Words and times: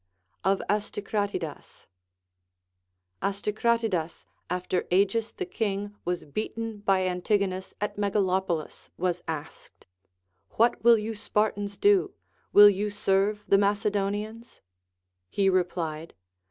Of 0.43 0.63
Astycratidas. 0.67 1.85
Astycratidas, 3.21 4.25
after 4.49 4.87
Agis 4.91 5.31
the 5.31 5.45
king 5.45 5.95
Λvas 6.07 6.33
beaten 6.33 6.79
by 6.79 7.01
Anti 7.01 7.37
gonus 7.37 7.75
at 7.79 7.97
Megalopolis, 7.97 8.89
Avas 8.99 9.21
asked. 9.27 9.85
What 10.53 10.83
will 10.83 10.97
you 10.97 11.13
Spartans 11.13 11.77
do? 11.77 12.15
Avill 12.51 12.73
you 12.73 12.89
serve 12.89 13.43
the 13.47 13.59
Macedonians"? 13.59 14.59
He 15.29 15.49
replied. 15.51 16.15